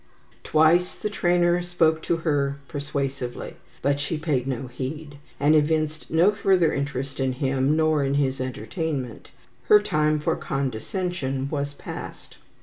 Twice 0.43 0.95
the 0.95 1.11
trainer 1.11 1.61
spoke 1.61 2.01
to 2.01 2.17
her 2.25 2.57
persuasively, 2.67 3.57
but 3.83 3.99
she 3.99 4.17
paid 4.17 4.47
no 4.47 4.65
heed, 4.65 5.19
and 5.39 5.53
evinced 5.53 6.09
no 6.09 6.31
further 6.31 6.73
interest 6.73 7.19
in 7.19 7.33
him 7.33 7.75
nor 7.75 8.03
in 8.03 8.15
his 8.15 8.41
entertainment. 8.41 9.29
Her 9.65 9.79
time 9.79 10.19
for 10.19 10.35
condescension 10.35 11.49
was 11.51 11.75
past. 11.75 12.37